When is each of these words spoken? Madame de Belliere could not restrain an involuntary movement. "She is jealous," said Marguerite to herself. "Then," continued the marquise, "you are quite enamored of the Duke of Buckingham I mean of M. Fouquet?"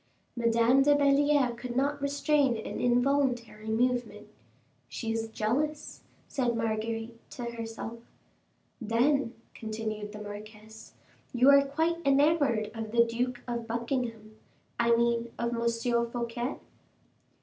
Madame 0.35 0.81
de 0.81 0.95
Belliere 0.95 1.55
could 1.55 1.75
not 1.75 2.01
restrain 2.01 2.57
an 2.57 2.79
involuntary 2.79 3.67
movement. 3.67 4.29
"She 4.89 5.11
is 5.11 5.29
jealous," 5.29 6.01
said 6.27 6.55
Marguerite 6.55 7.19
to 7.29 7.43
herself. 7.45 7.99
"Then," 8.81 9.35
continued 9.53 10.11
the 10.11 10.19
marquise, 10.19 10.93
"you 11.35 11.51
are 11.51 11.61
quite 11.63 11.97
enamored 12.03 12.71
of 12.73 12.91
the 12.91 13.05
Duke 13.05 13.41
of 13.47 13.67
Buckingham 13.67 14.37
I 14.79 14.95
mean 14.95 15.31
of 15.37 15.53
M. 15.53 15.69
Fouquet?" 16.09 16.55